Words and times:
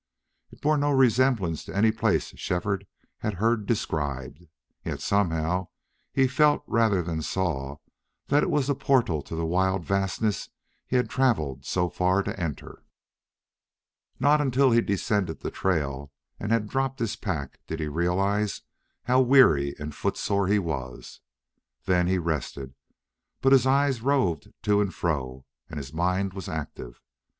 It 0.49 0.61
bore 0.61 0.79
no 0.79 0.89
resemblance 0.89 1.63
to 1.65 1.77
any 1.77 1.91
place 1.91 2.33
Shefford 2.35 2.87
had 3.19 3.35
heard 3.35 3.67
described, 3.67 4.47
yet 4.83 4.99
somehow 4.99 5.67
he 6.11 6.27
felt 6.27 6.63
rather 6.65 7.03
than 7.03 7.21
saw 7.21 7.75
that 8.29 8.41
it 8.41 8.49
was 8.49 8.65
the 8.65 8.73
portal 8.73 9.21
to 9.21 9.35
the 9.35 9.45
wild 9.45 9.85
vastness 9.85 10.49
he 10.87 10.95
had 10.95 11.07
traveled 11.07 11.65
so 11.67 11.87
far 11.87 12.23
to 12.23 12.39
enter. 12.39 12.83
Not 14.19 14.37
till 14.51 14.71
he 14.71 14.77
had 14.77 14.87
descended 14.87 15.41
the 15.41 15.51
trail 15.51 16.11
and 16.39 16.51
had 16.51 16.67
dropped 16.67 16.97
his 16.97 17.15
pack 17.15 17.59
did 17.67 17.79
he 17.79 17.87
realize 17.87 18.63
how 19.03 19.21
weary 19.21 19.75
and 19.77 19.93
footsore 19.93 20.47
he 20.47 20.57
was. 20.57 21.19
Then 21.85 22.07
he 22.07 22.17
rested. 22.17 22.73
But 23.39 23.51
his 23.53 23.67
eyes 23.67 24.01
roved 24.01 24.51
to 24.63 24.81
and 24.81 24.91
fro, 24.91 25.45
and 25.69 25.77
his 25.77 25.93
mind 25.93 26.33
was 26.33 26.49
active. 26.49 26.99